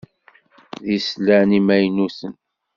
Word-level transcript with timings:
D 0.85 0.87
islan 0.97 1.49
imaynuten. 1.59 2.33